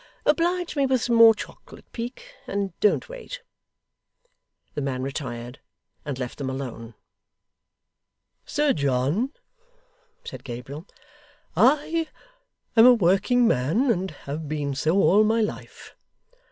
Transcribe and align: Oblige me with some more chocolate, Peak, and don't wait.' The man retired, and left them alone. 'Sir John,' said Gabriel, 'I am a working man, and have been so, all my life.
Oblige 0.25 0.75
me 0.75 0.87
with 0.87 0.99
some 1.03 1.15
more 1.15 1.35
chocolate, 1.35 1.85
Peak, 1.91 2.33
and 2.47 2.73
don't 2.79 3.07
wait.' 3.07 3.41
The 4.73 4.81
man 4.81 5.03
retired, 5.03 5.59
and 6.03 6.17
left 6.17 6.39
them 6.39 6.49
alone. 6.49 6.95
'Sir 8.43 8.73
John,' 8.73 9.31
said 10.25 10.43
Gabriel, 10.43 10.87
'I 11.55 12.07
am 12.75 12.87
a 12.87 12.93
working 12.95 13.47
man, 13.47 13.91
and 13.91 14.09
have 14.25 14.49
been 14.49 14.73
so, 14.73 14.97
all 14.97 15.23
my 15.23 15.39
life. 15.41 15.95